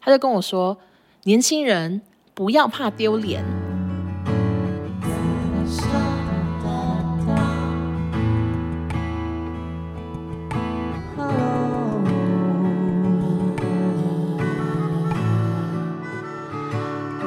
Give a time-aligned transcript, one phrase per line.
[0.00, 0.78] 他就跟我说
[1.24, 2.02] ：“年轻人
[2.34, 3.44] 不要怕丢脸。”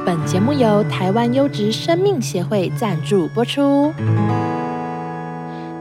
[0.06, 3.92] 本节目由台湾优质生命协会赞助播出。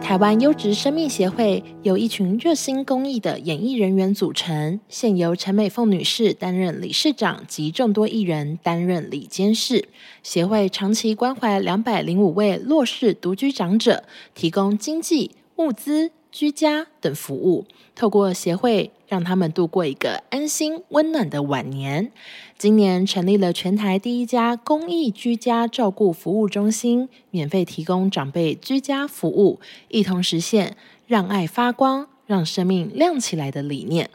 [0.05, 9.89] 台湾优质生命协会由一群热心公益的演艺人员组成，现由陈美凤女士担任理事长及众多艺人担任理监事。
[10.23, 17.65] 协会长期关怀两百零五位弱势独居长者，提供经济、物资、居家等服务，
[17.95, 22.11] 透过协会让他们度过一个安心温暖的晚年。
[22.59, 34.11] 今年成立了全台第一家公益居家照顾服务中心，免费提供长辈居家服务，一同实现让爱发光、让生命亮起来的理念。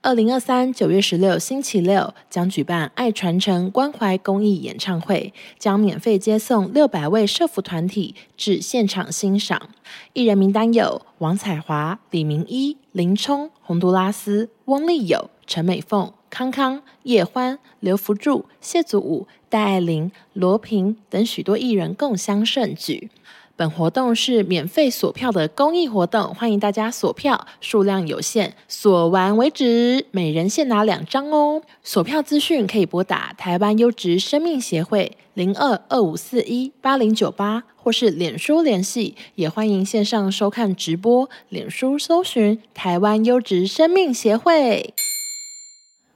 [0.00, 9.68] 二零二三九月十六星期六将举办爱传承关怀公益演唱会，将免费接送六百位社福团体至现场欣赏。
[10.14, 16.12] 艺人名单有王彩华、李明一、林冲、洪都拉斯、翁立友、陈美凤。
[16.30, 23.10] 康康、叶欢、刘福柱、谢祖武、戴爱玲、罗平等许多艺人共襄盛举。
[23.60, 31.60] 本活动是免费索票的公益活动，欢迎大家索票，数量有限，索完为止，每人限拿两张哦。
[31.82, 44.94] 索票资讯可以拨打台湾优质生命协会零二二五四一八零九八，或是脸书联系，也欢迎线上收看直播，脸书搜寻台湾优质生命协会。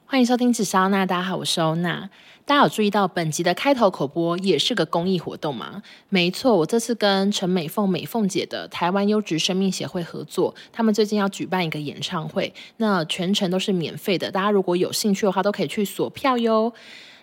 [0.06, 2.08] 欢迎收听紫砂欧娜，大家好，我是欧娜。
[2.46, 5.82] 大家有注意到本集的开头口播也是个公益活动吗？
[6.10, 14.30] 没错，我这次跟陈美凤、美凤姐的台湾优质生命协会合作，他们最近要举办一个演唱会，那全程都是免费的。
[14.30, 16.70] 大家如果有兴趣的话，都可以去索票哟。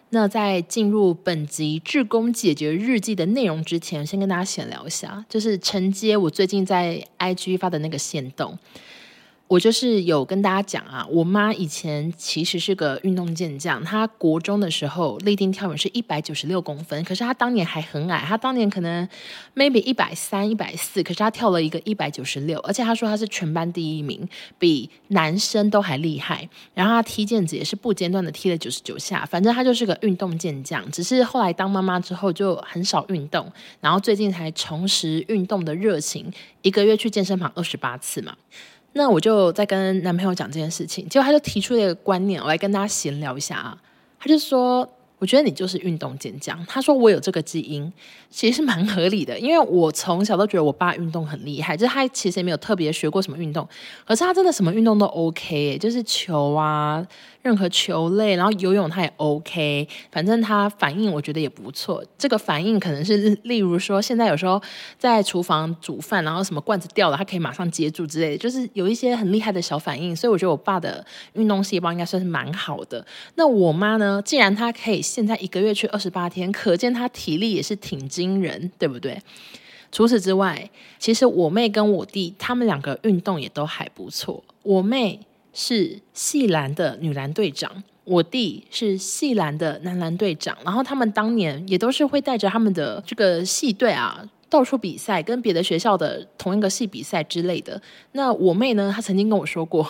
[0.09, 8.57] 那在进入本集志工解决日记的内容之前，先跟大家闲聊一下，就是承接我最近在 IG 发的那个线动。
[9.51, 19.05] 我就是有跟大家讲啊，我妈以前其实是个运动健将，她国中的时候立定跳远是一百九十六公分，可是她当年还很矮，她当年可能
[19.53, 24.25] maybe 一百三、一百四，可是她跳了一个一百九十六，而且她说她是全班第一名，
[24.57, 26.47] 比男生都还厉害。
[26.73, 30.89] 然后她踢毽子也是不间断的踢了九十九下，反正她就是个运动健将。
[30.91, 33.51] 只是后来当妈妈之后就很少运动，
[33.81, 38.37] 然后最近才重拾运动的热情，一个月去健身房二十八次嘛。
[38.93, 43.77] 那我就在跟男朋友讲这件事情，结果他就提出了一个观念，我来跟大家闲聊一下啊。
[44.19, 44.87] 他就说
[45.21, 47.93] ：“我觉得你就是运动健将。”他说：“我有这个基因，
[48.31, 53.65] 其实是蛮合理的，因为我从小都觉得我爸运动很厉害，就是他其实也没有特别学过什么运动，
[54.03, 57.07] 可是他真的什么运动都 OK，就是球啊。”
[57.43, 62.05] 任何球类，然后游泳他也 OK，反正他反应我觉得也不错。
[62.15, 64.61] 这个反应可能是例如说，现在有时候
[64.99, 70.15] 在厨房煮饭，然后什么罐子掉了，他可以马上接住之类的，就是有一些很厉害的小反应。
[70.15, 73.03] 所以我觉得我爸的运动细胞应该算是蛮好的。
[73.33, 74.21] 那我妈呢？
[74.23, 79.19] 既然她可以现在一个月去二十八天，可见她体力也是挺惊人，对不对？
[79.91, 84.43] 除此之外，其实我妹跟我弟他们两个运动也都还不错。
[84.63, 85.19] 我妹。
[85.53, 97.81] 是系篮的女篮队长，我弟是系篮的男篮队长，然后他们当年也都是会带着他们的这个系队啊到处比赛，跟别的学校的同一个系比赛之类的。
[98.13, 99.85] 那我妹呢，她曾经跟我说过，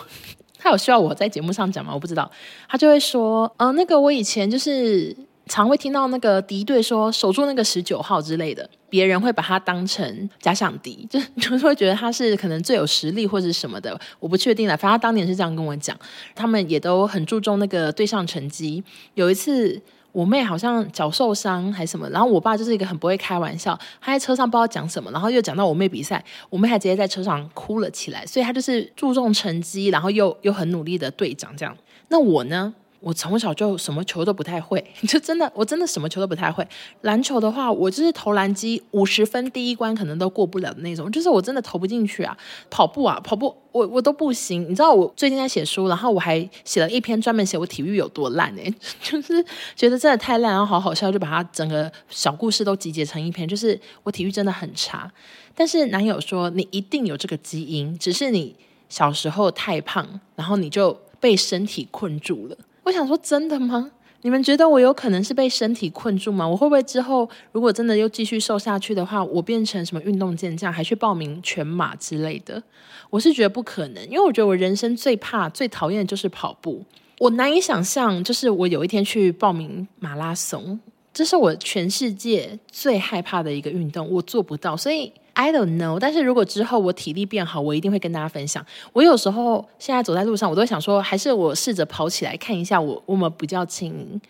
[0.62, 1.92] 他有需要我在节目上讲吗？
[1.92, 2.30] 我不知道，
[2.68, 5.16] 他就会说，呃，那个我以前就是。
[5.48, 14.76] 常会听到那个敌对说守住那个十九号之类的，别人会把他当成假想敌， 就就是会觉得他是可能最有实力或者什么的，我不确定了。
[14.76, 15.98] 反正他当年是这样跟我讲，
[16.36, 18.82] 他们也都很注重那个对上成绩。
[19.14, 28.24] 有一次我妹好像脚受伤还什么，然后我爸就是一个很不会开玩笑，他在车上不知道讲什么，然后又讲到我妹比赛，我妹还直接在车上哭了起来。
[28.26, 31.76] 所以他就是注重成绩，然后又又很努力的队长这样。
[32.08, 32.74] 那我呢？
[33.02, 36.66] 我从小就什么球都不太会， 就真的，我真的什么球都不太会。
[37.00, 42.36] 篮球的话，我就是投篮机五十分第一关可能都过不了的那种，就是我真的投不进去啊。
[42.70, 44.62] 跑步啊，跑步我我都不行。
[44.62, 48.72] 你知道我最近在写书，然后我还写了一篇专门写我体育有多烂诶，
[49.02, 49.44] 就是
[49.74, 55.10] 觉得真的太烂，然后好好笑，就把它整个小故事都集结成一篇，就是我体育真的很差。
[55.54, 58.54] 但是男友说你一定有这个基因，只是你
[58.88, 62.56] 小时候太胖，然后你就被身体困住了。
[62.84, 63.90] 我想说，真的吗？
[64.24, 66.46] 你们觉得我有可能是被身体困住吗？
[66.46, 72.62] 我会不会之后如果真的又继续瘦下去的话，我变成什么运动健将，还去报名全马之类的？
[73.10, 76.84] 我是觉得不可能，因为我觉得我人生最怕、最讨厌的就是跑步。
[77.18, 80.78] 我难以想象，就是我有一天去报名马拉松，
[81.12, 85.98] 这是我全世界最害怕的一个运动，我做不到，所以 I don't know。
[85.98, 88.64] 但是如果之后我体力变好，我一定会跟大家分享。
[88.92, 94.20] 我有时候现在走在路上，我都想说，还是我试着跑起来看一下我，我我们比较轻盈，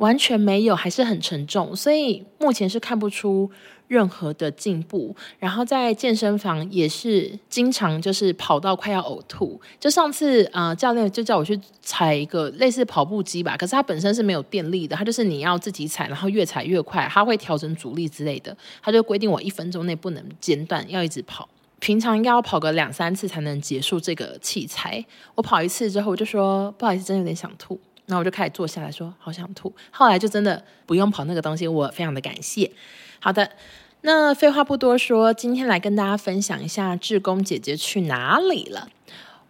[0.00, 3.50] 完全没有，还是很沉重，所以目前是看不出。
[3.90, 9.60] 任何的进步，然后在健身房也是经常就是跑到快要呕吐。
[9.80, 18.56] 就上次呃，教练就叫我去踩一个类似跑步机吧，可是它本身是没有电力的，它就是你要自己踩，然后越踩越快，它会调整阻力之类的。
[18.80, 21.48] 它就规定我一分钟内不能间断，要一直跑。
[21.80, 25.04] 平常应该要跑个两三次才能结束这个器材。
[25.34, 27.76] 我跑一次之后我就说不好意思，真的有点想吐。
[28.10, 29.72] 那我就开始坐下来说好想吐。
[29.90, 32.70] 后来就真的不用跑那个东西，我非常的感谢。
[33.20, 33.50] 好的，
[34.02, 38.88] 那废话不多说，今天来跟大家分享一下志工姐姐去哪里了。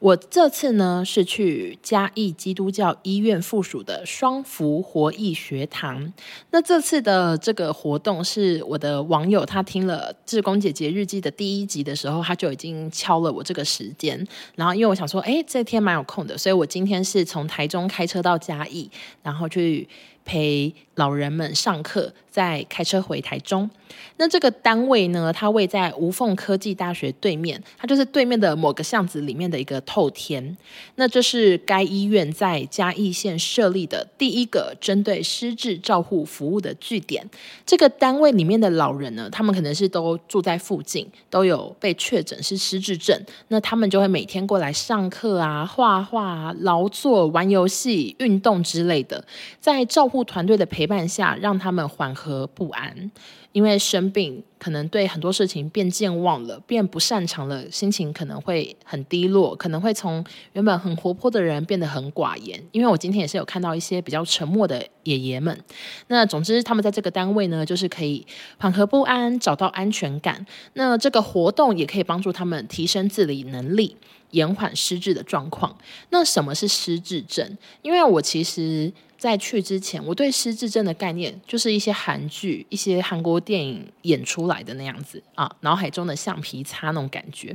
[0.01, 6.11] 我这次呢是去嘉义基督教医院附属的双福活义学堂。
[6.51, 14.27] 那这次的这个活动是我的网友，他听了志工姐姐日记的第一集的时候，他就已经敲了我这个时间。
[14.55, 18.91] 然后因为我想说，哎，这天蛮有空的，所以我今天是从台中开车到嘉义，
[19.23, 19.87] 然后去
[20.25, 23.69] 陪老人们上课，再开车回台中。
[24.17, 30.57] 那这个单位呢，它位在无缝科技大学对面，它就是对面的某个巷子里面的一个透天。
[30.95, 37.29] 那这是该医院在嘉义县设立的第一个针对失智照护服务的据点。
[37.67, 43.19] 这个单位里面的老人呢，他们可能是都住在附近，都有被确诊是失智症。
[43.49, 49.25] 那他们就会每天过来上课啊、画画啊、劳作、玩游戏、运动之类的，
[49.59, 53.11] 在照护团队的陪伴下，让他们缓和不安。
[53.53, 62.63] 因为生病，可能对很多事情变健忘了，变不擅长了，心情可能会很低落，可能会从原本很活泼的人变得很寡言。
[62.71, 65.59] 因为我今天也是有看到一些比较沉默的爷爷们。
[66.07, 68.25] 那总之，他们在这个单位呢，就是可以
[68.59, 70.47] 缓和不安，找到安全感。
[70.75, 73.97] 那这个活动也可以帮助他们提升自理能力，
[74.31, 75.77] 延缓失智的状况。
[76.11, 77.57] 那什么是失智症？
[77.83, 78.93] 因为我其实。
[79.21, 87.55] 在去之前，我对失智症的概念就是一些韩剧、一些韩国电影演出来的那样子啊，脑海中的橡皮擦那种感觉。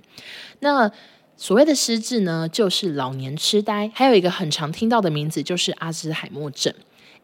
[0.59, 0.91] 那
[1.35, 6.71] 所谓的失智呢，就是老年痴呆，还有一个很常听到的名字就是阿兹海默症。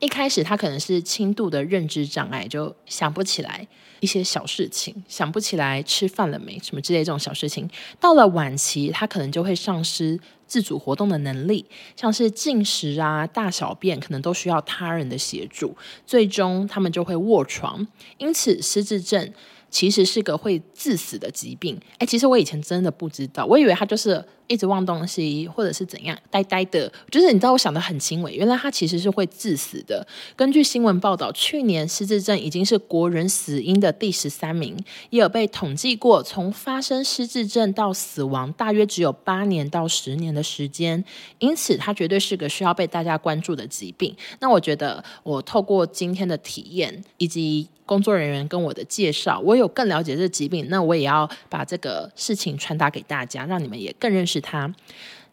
[0.01, 3.65] 一开始他可能是轻度的认知障碍，就想不起来
[3.99, 7.69] 一些小事情，想不起来吃饭了没，什么之类这种小事情。
[7.99, 11.63] 到了晚期，他可能就会丧失自主活动的能力，
[11.95, 15.77] 像是进食啊、大小便，可能都需要他人的协助，
[16.07, 17.85] 最终他们就会卧床。
[18.17, 19.31] 因此，失智症
[19.69, 21.79] 其实是个会致死的疾病。
[21.99, 24.25] 哎，其实我以前真的不知道，我以为他就是。
[24.51, 30.05] 一直忘东西，或者是怎样，呆呆的，就是你知道，我想的很轻微，原来他其实是会致死的。
[30.35, 34.77] 根据新闻报道，去年失智症已经是国人死因的第十三名，
[35.09, 41.01] 也有被统计过，从发生失智症到死亡，大约只有八年到十年的时间，
[41.39, 44.13] 因此它绝对是个需要被大家关注的疾病。
[44.41, 54.40] 那我觉得，我透过今天的体验以及工作人员跟我的介绍，我有更了解这疾病，那我也要把这个事情传达给大家，让你们也更认识。
[54.41, 54.73] 他，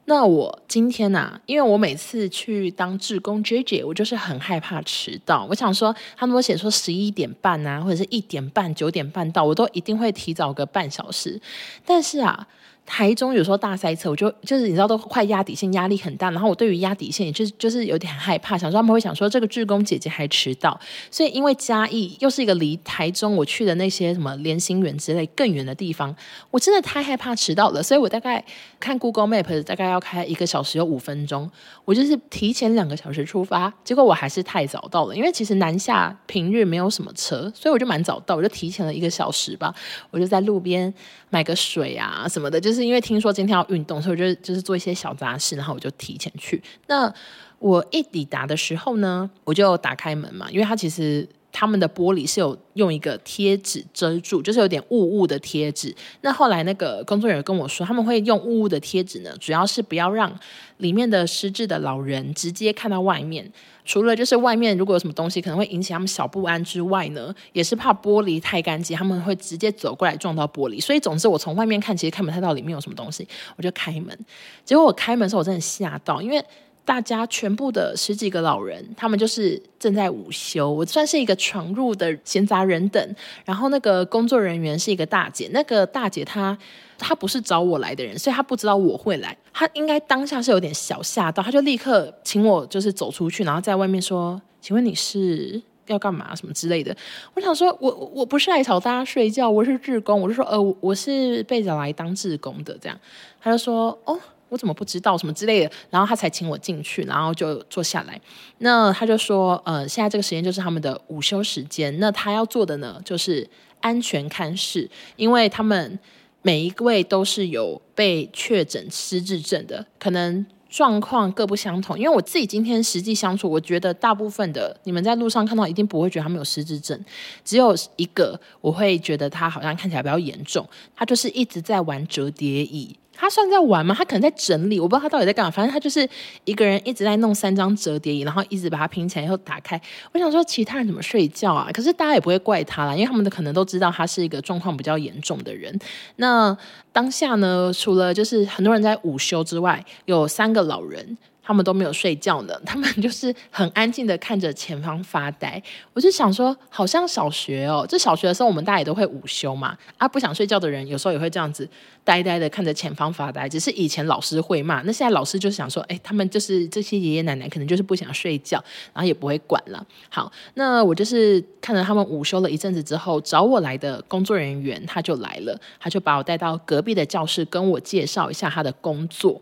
[0.04, 1.40] 那我今天呐、啊？
[1.46, 5.46] 因为我每次去当志工 JJ，我就是很害怕迟到。
[5.50, 11.40] 我想说，他们都写说十一点半啊，或者是一点半、九点半到，我都一定会提早个半小时。
[11.84, 12.46] 但是啊。
[12.90, 16.30] 台中有时候大塞车，我就就是你知道都快压底线，压力很大。
[16.30, 20.80] 然后我对于压底线，也就是就是有点害怕，想说他们会想说这个志工姐姐还迟到。
[21.10, 26.16] 所以因为嘉义又是一个离台中我去的那些什么连心园之类更远的地方，
[26.50, 27.82] 我真的太害怕迟到了。
[27.82, 28.42] 所以我大概
[28.80, 31.50] 看 Google Map 大概要开一个小时有五分钟，
[31.84, 35.14] 我就是提前两个小时出发，结果我还是太早到了。
[35.14, 39.74] 因为其实南下平日没有什么车，所以我就蛮早到，我就提前了一个小时吧。
[40.10, 40.92] 我就在路边
[41.28, 42.77] 买个水啊什么的，就是。
[42.78, 46.62] 是因为听说今天要运动，所以我就就是做一些小杂事，然后我就提前去。
[46.86, 47.12] 那
[47.58, 55.94] 我一抵达的时候呢，我就打开门嘛，因为他其实他们的玻璃是有用一个贴纸遮住，就是有点雾雾的贴纸。
[56.20, 60.32] 那后来那个工作人员跟我说，他们会用雾雾的贴纸呢，主要是不要让
[60.76, 63.50] 里面的失智的老人直接看到外面。
[63.84, 70.78] 除了就是外面如果有什么东西可能会引起他们小不安之外呢，也是怕玻璃太干净，他们会直接走过来撞到玻璃。
[70.78, 73.26] 所以总之我从外面看，其实看不太到里面有什么东西。
[73.56, 74.16] 我就开门，
[74.62, 76.44] 结果我开门的时候我真的吓到，因为
[76.88, 80.72] 大家全部的十几个老人，他们就是正在午休。
[80.72, 83.14] 我算是一个闯入的闲杂人等，
[83.44, 85.50] 然后那个工作人员是一个大姐。
[85.52, 86.56] 那个大姐她
[86.96, 89.36] 她不是找我来的人，所以她不知道我会来。
[89.52, 96.34] 她应该当下是有点小吓到，她就立刻请我就是走出去，然后在外面说：“请问你是要干嘛？
[96.34, 96.96] 什么之类的？”
[97.36, 100.18] 我想说，我我不是来吵大家睡觉，我是志工。
[100.18, 102.98] 我就说：“呃，我是被找来当志工的。”这样，
[103.42, 104.18] 她就说：“哦。”
[104.48, 108.20] 我怎么不知道什么之类的，然后他才请我进去，然后就坐下来。
[108.58, 111.98] 那他就说，呃，现在这个时间就是他们的午休时间。
[111.98, 113.48] 那他要做的呢，就是
[113.80, 115.98] 安全看视，因为他们
[116.42, 121.98] 每一位都是有被确诊失智症的，可能状况各不相同。
[121.98, 126.98] 因为我自己今天实际相处，我觉得大部分的你们在路上看到一定不会觉得他们有失智症，
[127.44, 132.96] 只有一个我会觉得他好像看起来比较严重，他就是一直在玩折叠椅。
[133.20, 133.92] 他算在玩吗？
[133.98, 135.50] 他可能在整理，我不知道他到底在干嘛。
[135.50, 136.08] 反正他就是
[136.44, 139.80] 一个人一直在弄三张折叠椅，然后一直把它拼起来以后打开。
[140.12, 141.68] 我想说，其他人怎么睡觉啊？
[141.74, 145.76] 可是大家也不会怪他啦，因为他们的可能都知道他是一个状况比较严重的人。
[146.16, 146.56] 那
[146.92, 151.18] 当下呢，除了就是很多人在午休之外，有三个老人。
[151.48, 155.60] 他们都没有睡觉呢， 他们就是很安静的看着前方发呆。
[155.94, 159.74] 我就想说，好像小学哦，这小学的时候我们大家也都会午休嘛。
[159.96, 161.66] 啊，不想睡觉的人有时候也会这样子
[162.04, 163.48] 呆呆的看着前方发呆。
[163.48, 168.62] 只是以前老师会骂，那现在老师就想说，哎，他们就是这些爷爷奶奶可能就是不想睡觉，
[168.92, 169.82] 然后也不会管了。
[170.10, 179.40] 好，那我就是看着他们午休了一阵子之后，找我来的工作人员他就来了，他就把我带到隔壁的教室，跟我介绍一下他的工作。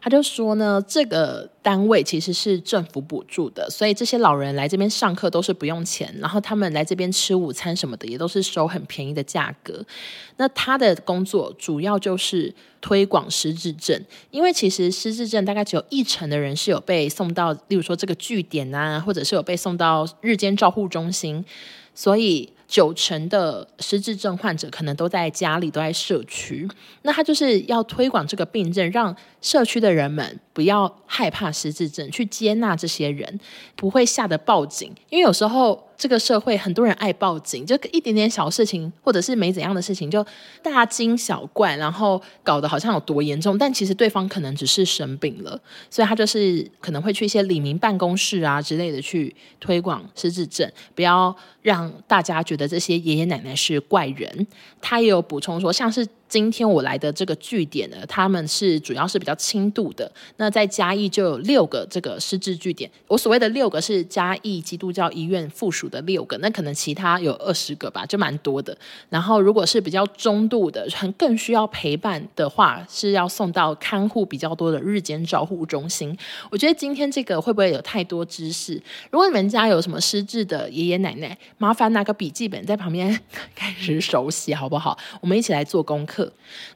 [0.00, 9.84] 他就说呢，这个单位其实是政府补助的，所以这些老人来这边上课都是不用钱，然后他们来这边吃午餐什么的也都是收很便宜的价格。
[10.36, 21.44] 那他的工作主要就是推广失智症，因为其实失智症大概只有一成的人是有被送到，例如说这个据点啊，或者是有被送到日间照护中心，
[21.94, 22.52] 所以。
[22.68, 26.68] 九成的失智症患者可能都在家里，都在社区。
[27.02, 33.40] 那他就是要推广这个病症，让社区的人们不要害怕失智症，去接纳这些人，
[33.74, 34.94] 不会吓得报警。
[35.08, 35.87] 因为有时候。
[35.98, 40.24] 这个社会很多人爱报警，就一点点小事情，或者是没怎样的事情，就
[40.62, 54.46] 大惊小怪，然后搞得好像有多严重，但其实对方可能只是生病了，所以他就是可能会去一些里民办公室啊之类的去推广失智症，不要让大家觉得这些爷爷奶奶是怪人。
[54.80, 56.06] 他也有补充说，像是。
[56.28, 60.10] 今天我来的这个据点呢，他们是主要是比较轻度的。
[60.36, 62.90] 那在嘉义就有六个这个失智据点。
[63.06, 68.76] 我所谓的六个是嘉义基督教医院附属的六个，那可能其他有二十个吧，就蛮多的。
[69.08, 76.14] 然后如果是比较中度的，很更需要陪伴的话，是要送到看护比较多的日间照护中心。
[76.50, 78.74] 我觉得今天这个会不会有太多知识？
[79.10, 83.18] 如果你们家有什么失智的爷爷奶奶，麻烦拿个笔记本在旁边
[83.54, 84.98] 开始手写好不好？
[85.22, 86.17] 我们一起来做功课。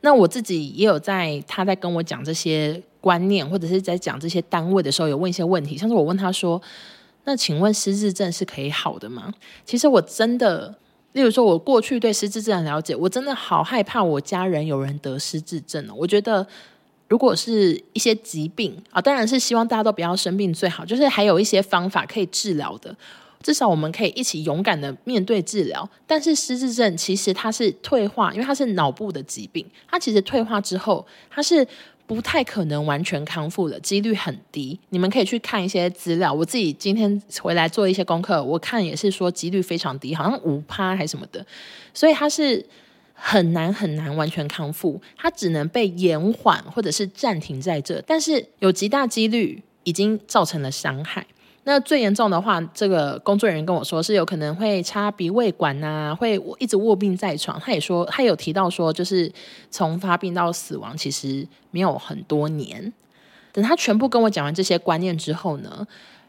[0.03, 5.77] 那我自己也有在他在跟我讲这些观念，或者是在讲这些单位的时候，有问一些问题。
[5.77, 6.61] 像是我问他说
[7.25, 9.33] ：“那请问失智症是可以好的吗？”
[9.65, 10.75] 其实我真的，
[11.13, 15.95] 例如说，我过去对失智症的了解，我真的好害怕我家人有人得失智症哦。
[15.97, 16.47] 我觉得，
[17.09, 22.95] 如果是一些疾病啊，当然是希望大家都不要生病最好，就是还有一些方法可以治疗的。
[23.43, 31.67] 至少我们可以一起勇敢的面对治疗，但是失智症其实它是退化，因为它是脑部的疾病，它其实退化之后，它是
[32.07, 34.79] 不太可能完全康复的，几率很低。
[34.91, 41.45] 你们可以去看一些资料，我自己今天回来做一些功课，我看也是说几率非常低，好像五趴还是什么的，
[41.95, 42.65] 所以它是
[43.15, 51.27] 很难很难完全康复，它只能被延缓或者是暂停在这，但是有极大几率已经造成了伤害。
[51.65, 57.61] 那最严重的话，这个工作人员跟我说是有可能会插鼻胃管呐、啊，会一直卧病在床。
[57.61, 59.31] 他也说，他有提到说，就是
[59.71, 62.93] 从发病到死亡其实没有很多年。
[63.53, 65.87] 等他全部跟我讲完这些观念之后呢，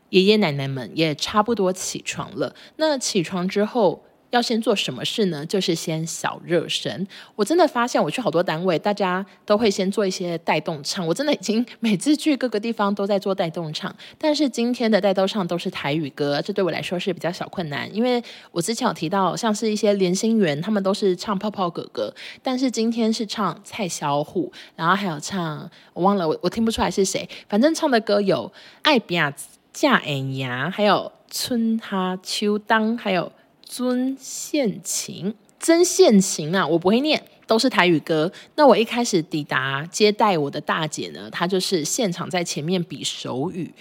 [0.10, 2.56] 爷爷奶奶们也差不多起床了。
[2.76, 4.04] 那起床之后。
[4.34, 5.46] 要先做什么事呢？
[5.46, 7.08] 就是先小热身。
[7.36, 11.06] 我真的发现，我去好多单位，大家都会先做一些带动唱。
[11.06, 17.88] 我真的已经每次去各个地方都在做带动唱，但是今天的带动唱都是台语歌，这对我来说是比较小困难。
[17.94, 22.12] 因为我之前有提到，像是一些连心园，他们都是唱泡泡哥哥，
[22.42, 29.32] 但是今天是唱蔡小虎，然后还有唱我忘了，我我听不出来是谁，反正唱的歌有爱比亚
[29.72, 33.32] 嫁恩牙，还有春哈秋当，还有。
[33.66, 36.66] 尊献情，真献情啊！
[36.68, 38.32] 我不会念，都是台语歌。
[38.56, 43.74] 那我一开始抵达接待我的大姐呢，她就是现场在前面比手语。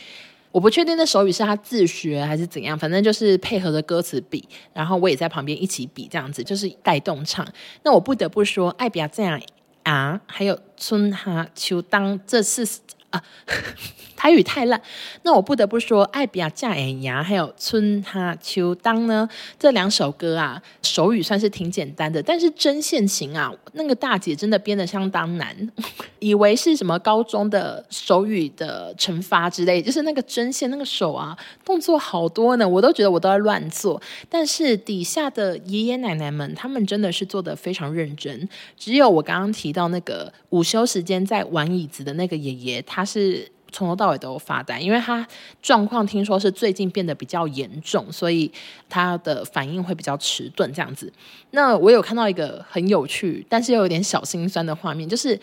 [0.50, 7.46] 我不确定那手语是她自学还是怎样，反正就是配合着歌词比，然后我也在旁边一起比，这样子就是带动唱。
[7.82, 9.40] 那我不得不说，爱比亚这样
[9.82, 12.66] 啊，还有春哈秋当这次
[13.10, 13.22] 啊。
[14.22, 14.80] 台语太烂，
[15.24, 25.68] 那我不得不说，爱比亚嫁人牙还有春哈秋当呢，这两首歌啊，手语算是挺简单的，但是针线型啊，那个大姐真的编得相当难，
[26.20, 43.50] 以为是什么高中的手语的惩罚之类，就是那个针线那个手啊，动作好多呢，我都觉得我都在乱做，但是底下的爷爷奶奶们，他们真的是做得非常认真，只有我刚刚提到那个午休时间在玩椅子的那个爷爷，他是。
[43.72, 45.26] 从头到尾都有发呆，因为他
[45.62, 48.50] 状况听说是最近变得比较严重，所以
[48.88, 51.12] 他的反应会比较迟钝这样子。
[51.50, 55.40] 那我有看到一个很有趣，但是又有点小心酸的画面，就是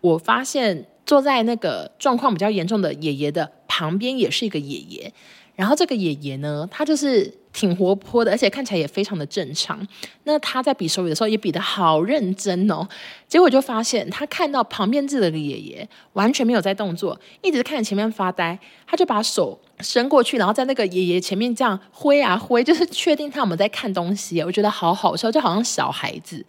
[0.00, 5.12] 我发现坐在那个状况比较严重的爷爷的旁边也是一个爷爷，
[5.56, 7.41] 然后这个爷爷呢，他就是。
[7.52, 9.86] 挺活泼的，而且看起来也非常的正常。
[10.24, 12.86] 那他在比手语的时候也比得好认真哦。
[13.28, 18.58] 结果就发现他看到旁边这个爷爷完全没有在动作，一直看着前面发呆。
[18.86, 24.40] 他就把手伸过去，然后在那个爷爷前面这样挥啊挥，就是确定他有没有在看东西。
[24.42, 26.44] 我觉得好好笑，就好像小孩子。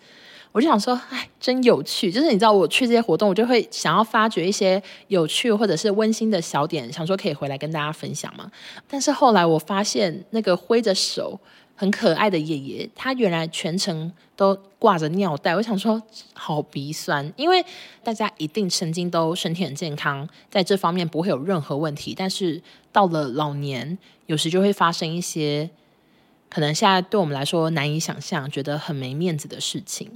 [0.53, 2.11] 我就想说，哎，真有趣！
[2.11, 8.49] 就是你知道，我去这些活动，我就会想要发掘一些有趣或者是温馨的小点，想说可以回来跟大家分享嘛。
[8.87, 11.39] 但是后来我发现，那个挥着手
[11.75, 15.55] 很可爱的爷爷，他原来全程都挂着尿袋。
[15.55, 15.99] 我想说，
[16.33, 17.65] 好鼻酸，因为
[18.03, 22.13] 大家一定曾经都身体很健康，在这方面不会有任何问题。
[22.15, 25.71] 但是到了老年，有时就会发生一些。
[26.53, 30.09] 可能现在对我们来说难以想象，觉得很没面子的事情。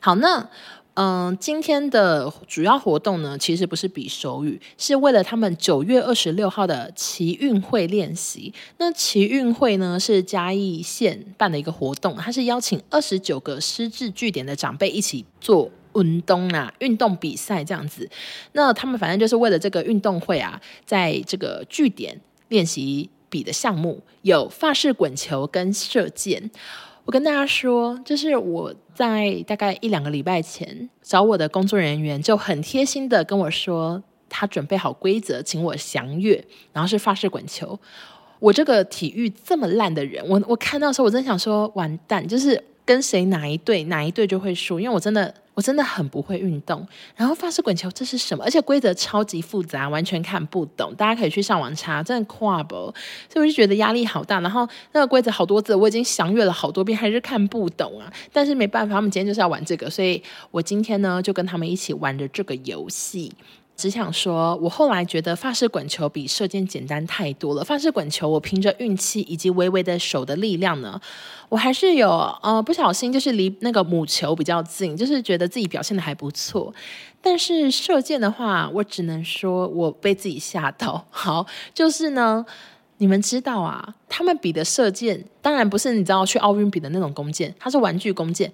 [0.00, 0.48] 好，那
[0.94, 8.52] 嗯、今天的主要活动呢，其实不是比手语，是为了他们九月二十六号的奇运会练习。
[8.76, 18.06] 那奇运会呢，是嘉义县办的一个活动，它是邀请二十九个失智据点的长辈一起做运动啊，运动比赛这样子。
[18.52, 23.08] 那他们反正就是为了这个运动会啊，在这个据点练习。
[23.30, 26.50] 比的项目有法式滚球跟射箭。
[27.06, 36.44] 我跟大家说，就是我在大概一两个礼拜前找我的工作人员，就很贴心的跟我说，他准备好规则，请我详阅。
[36.72, 37.78] 然后是法式滚球。
[38.38, 45.34] 我这个体育这么烂的人，我我看到时候，我真想说，完蛋，就是跟谁哪一队哪一队就会输，因为我真的。
[45.54, 46.86] 我真的很不会运动，
[47.16, 48.44] 然后发式滚球这是什么？
[48.44, 50.94] 而且规则超级复杂，完全看不懂。
[50.94, 52.74] 大家可以去上网查，真的跨不，
[53.28, 54.40] 所以我就觉得压力好大。
[54.40, 58.10] 然后那个规则好多字，我已经详阅了好多遍，还是看不懂啊。
[58.32, 63.32] 但是没办法，他们今天就是要玩这个，所以我今天呢就跟他们一起玩着这个游戏。
[63.80, 67.64] 只想说，我后来觉得发式滚球比射箭简单太多了。
[67.64, 71.00] 发式滚球，我凭着运气以及微微的手的力量呢，
[71.48, 72.10] 我还是有
[72.42, 76.74] 呃不小心就是离那个母球比较近，就是觉得自己表现的还不错。
[77.22, 81.06] 但是射箭的话，我只能说我被自己吓到。
[81.10, 82.44] 好，就是呢，
[83.00, 88.52] 你们知道啊，他们比的射箭当然不是你知道去奥运比的那种弓箭，它是玩具弓箭。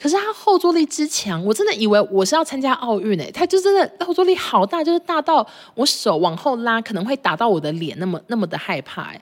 [0.00, 9.20] 可是它后坐力之强，我真的以为我是要参加奥运诶，它就真的后坐力好大，就是大到我手往后拉可能会打到我的脸，那么那么的害怕诶。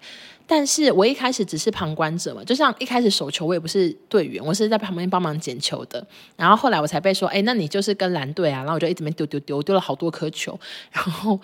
[0.53, 6.05] 但是我一开始只是旁观者嘛，就像一开始手球我也不是队员，我是在旁边帮忙捡球的。
[6.37, 8.59] 然后后来我才被说，哎，那你就是跟蓝队啊。
[8.59, 10.59] 然后我就一直没丢丢丢，丢了好多颗球。
[10.91, 11.39] 然后，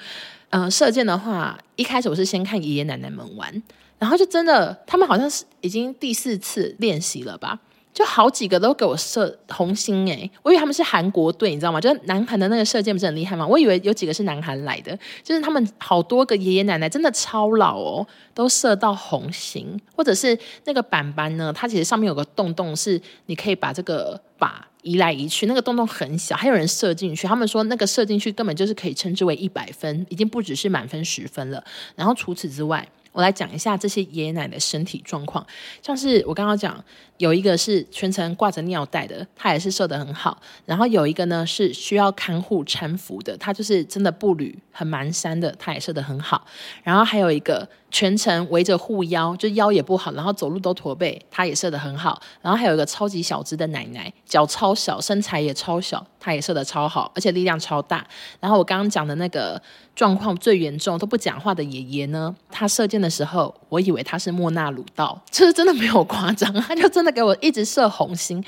[0.50, 3.62] 呃，射箭的话，一开始我是先看爷爷奶奶们玩，
[4.00, 7.60] 然后就真的他们好像是已经第四次练习了吧。
[7.96, 11.80] 就好几个都给我射红心诶、我以为他们是韩国队，你知道吗？
[11.80, 13.46] 就是南韩的那个射箭不是很厉害吗？
[13.46, 24.50] 我以为有几个是南韩来的，就是他们好多个爷爷奶奶真的超老哦，都射到红心，或者是那个板板呢，它其实上面有个洞洞，是你可以把这个靶
[24.82, 27.26] 移来移去，那个洞洞很小，还有人射进去。
[27.26, 31.64] 他们说那个射进去根本就是可以称之为一百分，已经不只是满分十分了。
[31.94, 32.86] 然后除此之外。
[33.12, 35.46] 我来讲一下这些爷爷奶奶身体状况，
[35.80, 36.84] 像是我刚刚讲
[37.18, 40.36] 有一个是全程挂着尿袋的，他也是射得很好。
[40.64, 46.46] 然后有一个呢是需要看护搀扶的，他就是真的步履很蹒跚的，他也射得很好。
[46.82, 52.20] 然后还有一个全程围着护腰，就腰也不好，然后走路都驼背，他也射得很好。
[52.42, 58.06] 然后还有一个超级小只的奶奶，脚超小，身材也超小，他也射得超好，而且力量超大。
[58.40, 59.60] 然后我刚刚讲的那个。
[59.96, 68.44] 状况最严重都不讲话的爷爷呢，他射箭的时候，我我以为他是莫纳鲁道，就是真的没有夸张，他就真的给我一直射红心。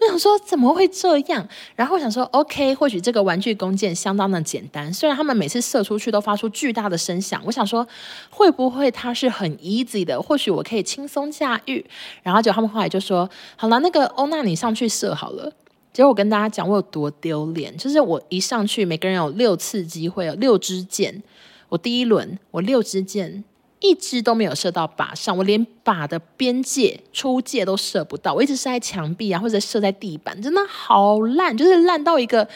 [0.00, 1.46] 我想说怎么会这样？
[1.76, 7.42] 然后我想说，OK，或许这个玩具弓箭相当的简单，虽然他们每次射出去都发出巨大的声响。
[7.44, 7.86] 我想说，
[8.30, 10.20] 会不会它是很 easy 的？
[10.20, 11.84] 或许我可以轻松驾驭。
[12.22, 15.52] 然后就他们后来就说，好了，那个欧娜你上去射好了。
[15.92, 21.22] 结果我跟大家讲，我有多丢脸，就是我一上去，每个人有六次机会，有六支箭。
[21.68, 23.42] 我第一轮，我六支箭。
[23.80, 32.46] 一支都没有射到靶上，我连靶的边界出界都射不到，我一直射在墙壁啊，或者射在地板，真的好烂，就是烂到一个，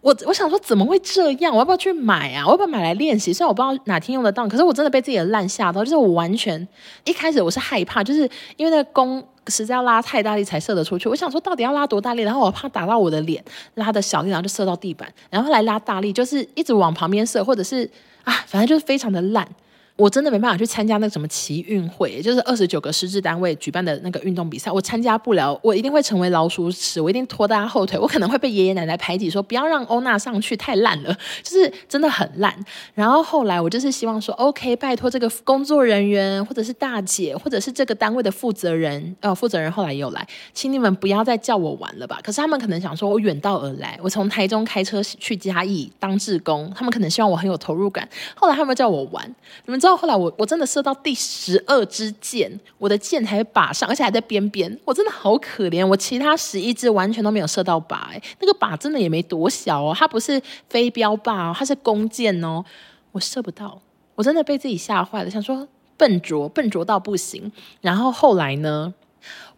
[0.00, 1.52] 我我想说怎么会这样？
[1.52, 2.44] 我要不要去买啊？
[2.44, 3.32] 我要不要买来练习？
[3.32, 6.66] 虽然我不知道哪天用得到，可是我真的被自己的烂吓到，就是我完全
[7.04, 11.08] 一开始我是害怕，就是因为那个弓实在要拉太大力才射得出去。
[11.08, 12.22] 我想说到底要拉多大力？
[12.22, 13.42] 然后我怕打到我的脸，
[13.74, 17.90] 拉的小力，然后就射到地板，然后来拉大力，就是一直往旁边射，或者是
[18.24, 19.48] 啊，反正就是非常的烂。
[19.96, 32.54] 我真的没办法去参加那个什么奇运会，也就是二十九个师资单位举办的那个运动比赛，我参加不了，我一定会成为老鼠屎，我一定拖大家后腿， 我可能会被爷爷奶奶排挤，说不要让欧娜上去，太烂了， 就是真的很烂。
[32.94, 42.20] 然后后来我就是希望说，OK，拜托这个工作人员或者是大姐，或者是这个单位的负责人，呃，负责人后来也有来，请你们不要再叫我玩了吧。
[42.22, 48.06] 可是他们可能想说，我远道而来，我从台中开车去嘉义当志工，他们可能希望我很有投入感。
[48.34, 49.26] 后来他们叫我玩，
[49.64, 55.86] 你们知道后来我我真的射到第十二支箭，我的箭还靶上，而且还在边边，我真的好可怜。
[55.86, 62.64] 我其他十一支完全都没有射到靶，那个靶真的也没多小哦，它不是飞镖靶哦，它是弓箭哦，
[63.12, 63.80] 我射不到，
[64.16, 67.52] 我真的被自己吓坏了，想说笨拙笨拙到不行。
[67.80, 68.92] 然后后来呢，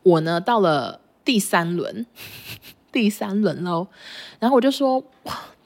[0.02, 2.04] 我呢到了第三轮，
[2.92, 3.86] 第三轮喽，
[4.38, 5.02] 然后我就说。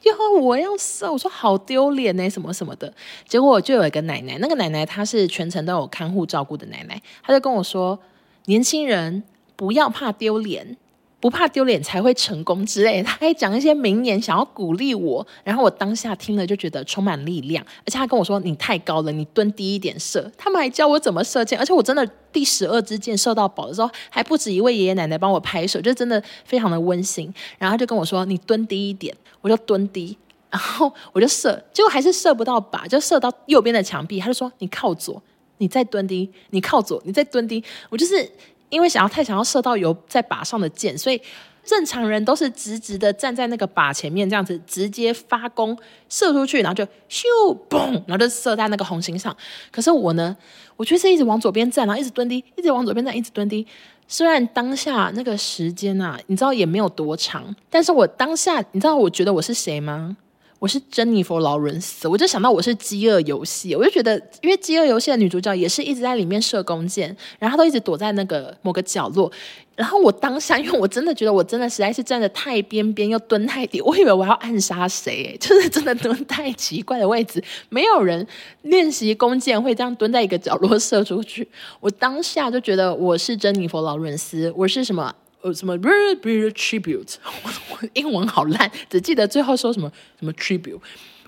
[0.04, 1.10] 哟，我要射！
[1.10, 2.92] 我说好丢脸呢，什么什么的。
[3.26, 7.98] 结果我就有一个奶奶，那个奶奶她是全程都有看护照顾的奶奶，她就跟我说
[8.46, 9.22] ：“年轻人
[9.54, 10.76] 不要怕丢脸。”
[11.22, 15.24] 不怕丢脸才会成功之类的，他还讲一些名言，想要鼓励我。
[15.44, 27.32] 然后我当下听了就觉得充满力量，而且他跟我说：“你太高了，你蹲低一点射。”他们还教我怎么射箭，而且我真的第十二支箭射到宝的时候，还不止一位爷爷奶奶帮我拍手，就真的非常的温馨。
[27.56, 30.18] 然后他就跟我说：“你蹲低一点。”我就蹲低，
[30.50, 34.18] 然后我就射，结果还是射不到靶，就射到右边的墙壁。
[34.18, 35.22] 他就说：“你靠左，
[35.58, 38.28] 你再蹲低，你靠左，你再蹲低。”我就是。
[38.72, 41.20] 因为想要太想要射到有在靶上的箭，所以
[41.62, 45.76] 正常人都是直直的站在那个靶前面，这样子直接发弓
[46.08, 47.22] 射出去，然后就咻
[47.68, 49.36] 嘣，然后就射在那个红心上。
[49.70, 50.34] 可是我呢，
[50.76, 53.66] 我就是一直往左边站，然后一直蹲低，一直往左边站，一直蹲低。
[54.08, 60.16] 虽然当下那个时间啊，你知道也没有多长，但是我当下，你知道我觉得我是谁吗？
[60.62, 67.08] 我是珍妮佛劳伦斯，我就想到我是饥饿游戏，我就觉得，因为饥饿游戏的女主角也是一直在里面射弓箭，
[67.40, 69.28] 然后她都一直躲在那个某个角落，
[69.74, 78.24] 然后我当下，因为我真的觉得我真的实在是站得太边边又蹲太低，我以为我要暗杀谁，就是真的蹲太奇怪的位置，没有人
[78.62, 81.48] 练习弓箭会这样蹲在一个角落射出去，
[81.80, 85.12] 我当下就觉得我是珍妮佛劳伦斯，我是什么？
[85.42, 87.14] 呃，什么 tribute？
[87.42, 90.78] 我 我英文好烂，只记得最后说什么什么 tribute，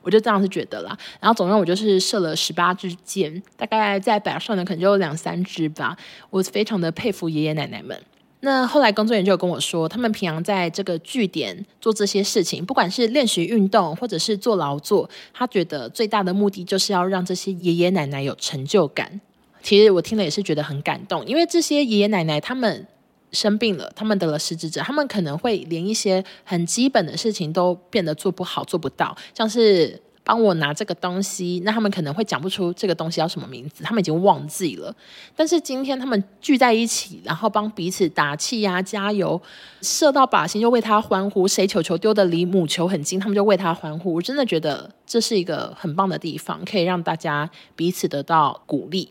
[0.02, 0.96] 我就这样子觉得啦。
[1.20, 5.96] 然后总共我就是射了十八支箭，大概在靶上的可能就两三支吧。
[6.30, 8.00] 我非常的佩服爷爷奶奶们。
[8.40, 19.20] 那后来工作人员就跟我说，他们平常在这个据点做这些事情，不管是练习运动或者是做劳作，他觉得最大的目的就是要让这些爷爷奶奶有成就感。
[19.60, 22.86] 其实我听了也是觉得很感动，因为这些爷爷奶奶他们。
[23.34, 34.94] 生病了，他们得了失智症，他们可能会连一些很基本的事情都变得做不好、做不到，像是帮我拿这个东西，那他们可能会讲不出这个东西叫什么名字，他们已经忘记了。
[35.36, 39.38] 但是今天他们聚在一起，然后帮彼此打气呀、加油，
[39.82, 44.14] 射到靶心就为他欢呼，谁球球丢得离母球很近，他们就为他欢呼。
[44.14, 49.10] 我真的觉得这是一个很棒的地方，可以让大家彼此得到鼓励。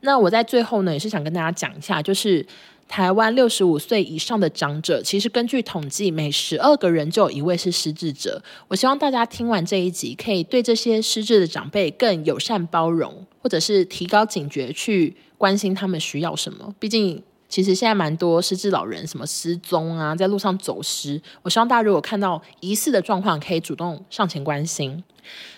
[0.00, 2.44] 那我在最后呢，也是想跟大家讲一下，就是。
[2.86, 8.42] 台湾六十五岁以上的长者，其实根据统计，每十二个人就有一位是失智者。
[8.68, 16.74] 我希望大家听完这一集，可以对这些失智的长辈更友善包容，或者是提高警觉，去关心他们需要什么。
[16.78, 21.20] 毕竟，其实现在蛮多失智老人什么失踪啊，在路上走失。
[21.42, 25.02] 我希望大家如果看到疑似的状况，可以主动上前关心。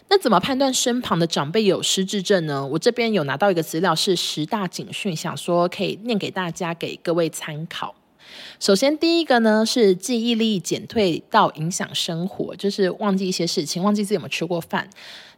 [0.09, 2.65] 那怎么判断身旁的长辈有失智症呢？
[2.65, 7.95] 我这边有拿到一个资料，是十大警讯，想说可以念给大家，给各位参考。
[8.61, 14.89] 首先，第一个呢是记忆力减退到影响生活，就是忘记一些事情，忘记自己有没有吃过饭。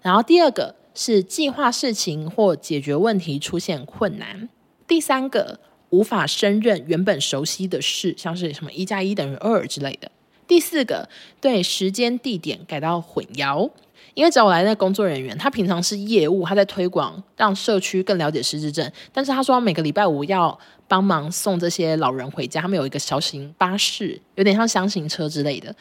[0.02, 4.48] 然后第二个，是计划事情或解决问题出现困难。
[4.86, 10.10] 第三个，无法胜任原本熟悉的事，像是什么一加一等于二之类的。
[10.46, 11.08] 第四个，
[11.40, 13.70] 对时间地点感到混淆，
[14.14, 25.74] 因为找我来的工作人员，他平常是业务，他在推广让社区更了解失智症，但是他说每个礼拜五要帮忙送这些老人回家，他们有一个小型巴士，有点像箱型车之类的。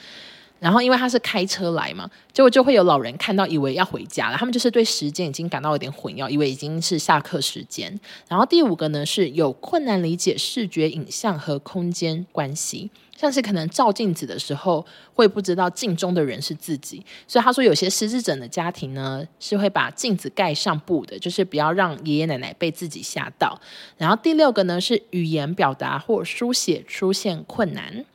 [0.60, 8.00] 然后因为他是开车来嘛，结果就会有老人看到以为要回家了，他们就是对时间已经感到有点混淆，以为已经是下课时间。
[8.28, 23.60] 然后第五个呢，是有困难理解视觉影像和空间关系，像是可能照镜子的时候会不知道镜中的人是自己，所以他说有些失智症的家庭呢是会把镜子盖上布的，就是不要让爷爷奶奶被自己吓到。
[23.98, 28.06] 然后第六个呢，是语言表达或书写出现困难。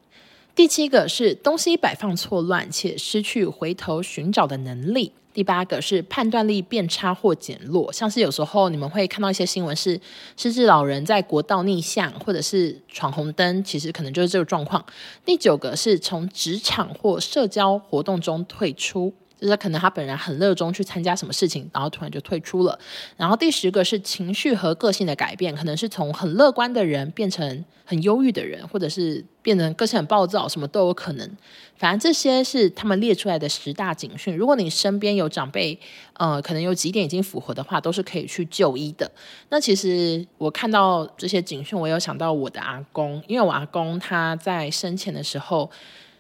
[0.55, 5.13] 第七个是东西摆放错乱且失去回头寻找的能力。
[5.33, 9.99] 第八个是判断力变差或减弱，像是有时候你们会看到一些新闻是
[10.37, 14.85] 失智老人在国道逆向或者是闯红灯，其实可能就是这个状况。
[15.25, 19.15] 第九个是从职场或社交活动中退出。
[19.41, 22.79] 就是可能他本人很热衷去参加什么事情，然后突然就退出了。
[23.17, 31.31] 然后第十个是情绪和个性的改变，可能是从很乐观的人变成很忧郁的人，或者是变成个性很暴躁，什么都有可能。
[31.77, 34.37] 反正这些是他们列出来的十大警讯。
[34.37, 35.79] 如果你身边有长辈，
[36.15, 39.11] 呃，可能有几点已经符合的话，都是可以去就医的。
[39.49, 45.71] 那其实我看到这些警讯，我有想到我的阿公，因为我阿公他在生前的时候。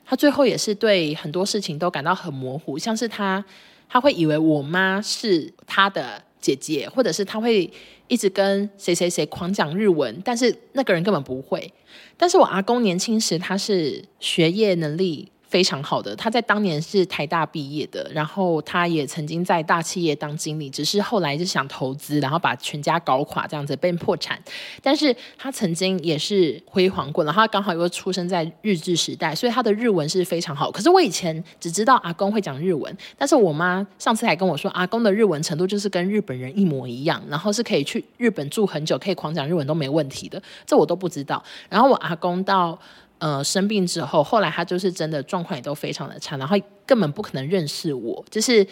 [0.04, 3.42] 他最后也是对很多事情都感到很模糊，像是他
[3.88, 7.70] 他会以为我妈是他的姐姐，或者是他会
[8.08, 11.72] 一直跟谁谁谁狂讲日文，但是那个人根本不会。
[12.18, 24.42] 但是我阿公年轻时他是学业能力非常好的，他在当年是台大毕业的，然后他也曾经在大企业当经理，只是后来就想投资，然后把全家搞垮，这样子被破产。
[24.80, 30.70] 但是他曾经也是辉煌过，然后他刚好又出生在日治时代，所以他的日文是非常好。
[30.70, 41.44] 可是我以前只知道阿公会讲日文，但是我妈上次还跟我说，阿公的日文程度就是跟日本人一模一样，然后是可以去日本住很久，可以狂讲日文都没问题的，这我都不知道。
[41.68, 42.78] 然后我阿公到。
[43.22, 48.66] 呃，生病之后，后来他就是真的状况也都非常的差，然后根本不可能认识我，就是，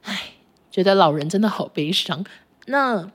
[0.00, 0.32] 唉，
[0.70, 2.24] 觉得老人真的好悲伤。
[2.64, 3.12] 那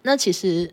[0.00, 0.72] 那其实，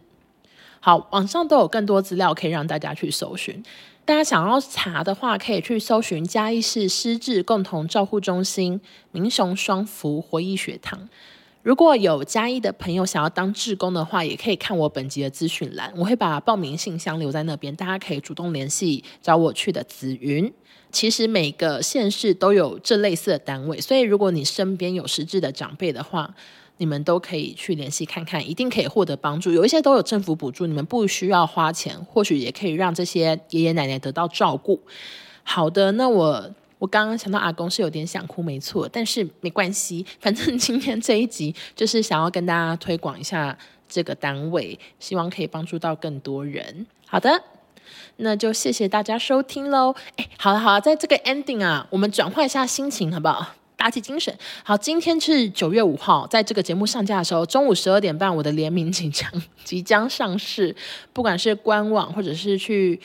[0.79, 3.62] 好，网上都有更多资料可以让大家去搜寻。
[4.05, 8.79] 大家想要查的话，可以去搜寻嘉义市失智共同照护中心
[9.12, 11.09] 民雄双福活医学堂。
[11.63, 20.54] 如果有嘉义的朋友想要当志工的话，也可以看我本集的资讯栏，我会把报名信箱留在那边，大家可以主动联系找我去的紫云。
[20.91, 26.36] 其实每个县市都有这类似的单位，所以如果你身边有失智的长辈的话，
[26.78, 29.49] 你们都可以去联系看看，一定可以获得帮助。
[29.54, 34.82] 有一些都有政府补助，你们不需要花钱，或许也可以让这些爷爷奶奶得到照顾。
[35.43, 36.52] 好的，那我。
[36.83, 46.85] 我刚刚想到阿公是有点想哭，没错，但是没关系，反正今天这一集就是想要跟大家推广一下这个单位，希望可以帮助到更多人。
[47.07, 47.41] 好的，
[48.17, 49.95] 那就谢谢大家收听喽。
[50.17, 53.55] 哎，好了好了，在这个 ending 啊，我们转换一下心情好不好？
[53.77, 54.37] 打起精神。
[54.65, 59.31] 好，今天是九月五号，在这个节目上架的时候，中午十二点半，我的联名即将
[59.63, 60.75] 即将上市，
[61.13, 62.99] 不管是官网或者是去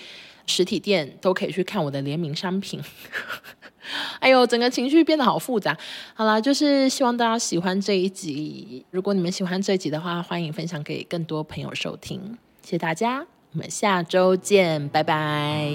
[0.48, 2.80] 实体店，都可以去看我的联名商品。
[4.20, 5.76] 哎呦，整个情绪变得好复杂。
[6.14, 8.84] 好啦，就是希望大家喜欢这一集。
[8.90, 12.36] 如果你们喜欢这一集的话，欢迎分享给更多朋友收听。
[12.62, 15.72] 谢谢大家，我们下周见，拜拜。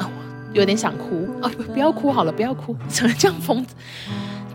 [0.00, 0.10] 哦，
[0.52, 2.76] 有点想哭哦，不要哭好了，不要哭。
[2.88, 3.76] 怎 么这样疯子？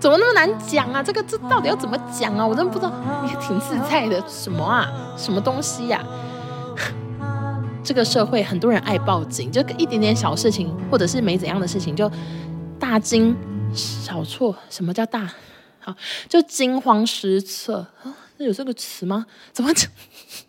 [0.01, 1.03] 怎么那么难讲啊？
[1.03, 2.45] 这个这到底要怎么讲啊？
[2.45, 2.91] 我真的不知道。
[3.29, 4.91] 也挺自在的，什么啊？
[5.15, 6.03] 什么东西呀、
[7.83, 12.11] 这个社会很多人爱报警，就一点点小事情，或者是没怎样的事情，就
[12.79, 13.37] 大惊
[13.75, 14.55] 小错。
[14.71, 15.31] 什么叫大？
[15.79, 15.95] 好，
[16.27, 18.17] 就惊慌失措啊？
[18.37, 19.27] 那有这个词吗？
[19.53, 19.87] 怎么讲？